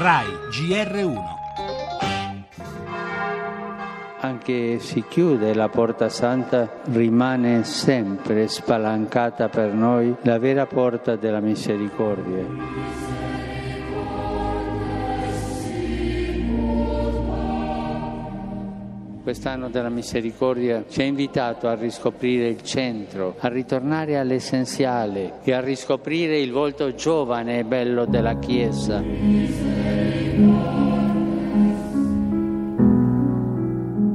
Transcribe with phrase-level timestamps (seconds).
[0.00, 1.38] RAI GR1
[4.20, 11.40] anche si chiude la porta santa, rimane sempre spalancata per noi la vera porta della
[11.40, 13.19] misericordia.
[19.22, 25.60] Quest'anno della misericordia ci ha invitato a riscoprire il centro, a ritornare all'essenziale e a
[25.60, 29.02] riscoprire il volto giovane e bello della Chiesa.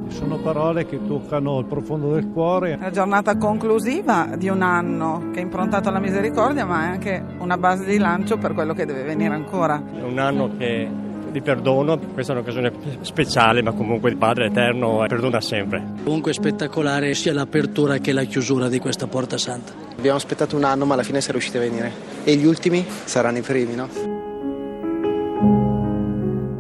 [0.08, 2.78] Sono parole che toccano il profondo del cuore.
[2.80, 7.58] La giornata conclusiva di un anno che è improntato alla misericordia, ma è anche una
[7.58, 9.82] base di lancio per quello che deve venire ancora.
[9.94, 11.05] È un anno che
[11.36, 12.72] di perdono, questa è un'occasione
[13.02, 15.84] speciale, ma comunque il Padre Eterno perdona sempre.
[16.04, 19.74] Comunque spettacolare sia l'apertura che la chiusura di questa Porta Santa.
[19.98, 21.92] Abbiamo aspettato un anno, ma alla fine si è riusciti a venire.
[22.24, 23.90] E gli ultimi saranno i primi, no?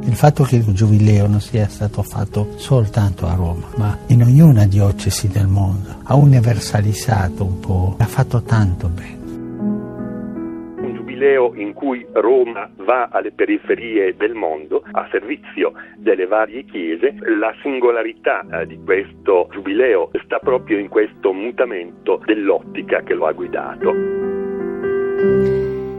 [0.02, 4.66] Il fatto che il giubileo non sia stato fatto soltanto a Roma, ma in ognuna
[4.66, 9.25] diocesi del mondo, ha universalizzato un po', ha fatto tanto bene
[11.16, 17.16] giubileo in cui Roma va alle periferie del mondo a servizio delle varie chiese.
[17.38, 23.32] La singolarità eh, di questo giubileo sta proprio in questo mutamento dell'ottica che lo ha
[23.32, 25.55] guidato.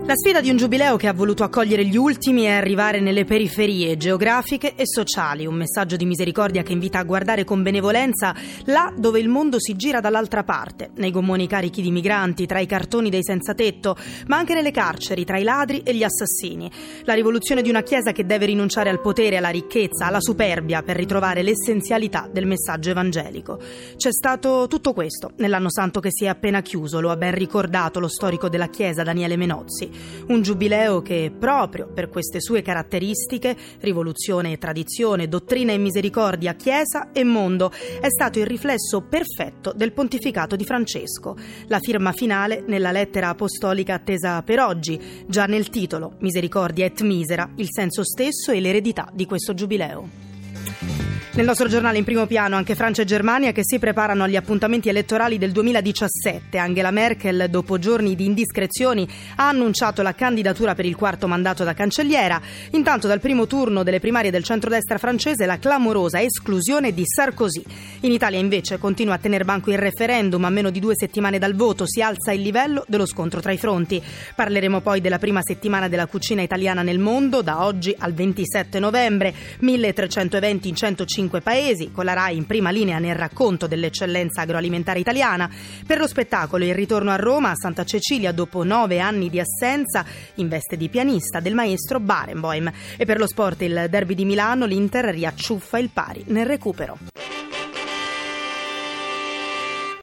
[0.07, 3.97] La sfida di un giubileo che ha voluto accogliere gli ultimi e arrivare nelle periferie
[3.97, 8.33] geografiche e sociali, un messaggio di misericordia che invita a guardare con benevolenza
[8.67, 12.67] là dove il mondo si gira dall'altra parte, nei gommoni carichi di migranti, tra i
[12.67, 13.97] cartoni dei senza tetto,
[14.29, 16.71] ma anche nelle carceri, tra i ladri e gli assassini.
[17.03, 20.95] La rivoluzione di una Chiesa che deve rinunciare al potere, alla ricchezza, alla superbia per
[20.95, 23.59] ritrovare l'essenzialità del messaggio evangelico.
[23.97, 27.99] C'è stato tutto questo nell'anno santo che si è appena chiuso, lo ha ben ricordato
[27.99, 29.95] lo storico della Chiesa Daniele Menozzi.
[30.29, 37.13] Un giubileo che, proprio per queste sue caratteristiche, rivoluzione e tradizione, dottrina e misericordia, Chiesa
[37.13, 41.37] e mondo, è stato il riflesso perfetto del pontificato di Francesco.
[41.69, 47.49] La firma finale nella lettera apostolica attesa per oggi, già nel titolo Misericordia et misera,
[47.57, 51.06] il senso stesso e l'eredità di questo giubileo.
[51.37, 54.89] Nel nostro giornale in primo piano anche Francia e Germania che si preparano agli appuntamenti
[54.89, 56.57] elettorali del 2017.
[56.57, 61.75] Angela Merkel, dopo giorni di indiscrezioni, ha annunciato la candidatura per il quarto mandato da
[61.75, 62.41] cancelliera.
[62.71, 67.63] Intanto dal primo turno delle primarie del centrodestra francese la clamorosa esclusione di Sarkozy.
[68.01, 71.55] In Italia invece continua a tener banco il referendum a meno di due settimane dal
[71.55, 71.87] voto.
[71.87, 74.03] Si alza il livello dello scontro tra i fronti.
[74.35, 79.35] Parleremo poi della prima settimana della cucina italiana nel mondo, da oggi al 27 novembre.
[79.59, 84.43] 1300 eventi in 150 cinque paesi, con la RAI in prima linea nel racconto dell'eccellenza
[84.43, 85.51] agroalimentare italiana.
[85.85, 90.05] Per lo spettacolo il ritorno a Roma a Santa Cecilia dopo nove anni di assenza
[90.35, 92.71] in veste di pianista del maestro Barenboim.
[92.97, 96.97] E per lo sport il derby di Milano l'Inter riacciuffa il pari nel recupero.